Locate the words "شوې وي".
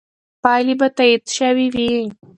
1.37-1.91